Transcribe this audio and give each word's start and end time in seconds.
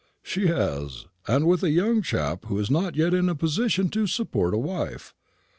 "She 0.23 0.47
has, 0.47 1.05
and 1.27 1.45
with 1.45 1.61
a 1.61 1.69
young 1.69 2.01
chap 2.01 2.45
who 2.45 2.57
is 2.57 2.71
not 2.71 2.95
yet 2.95 3.13
in 3.13 3.29
a 3.29 3.35
position 3.35 3.87
to 3.89 4.07
support 4.07 4.55
a 4.55 4.57
wife. 4.57 5.13